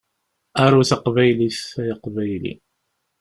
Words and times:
Aru 0.63 0.81
taqbaylit, 0.89 1.59
ay 1.81 1.89
Aqbayli. 1.93 2.53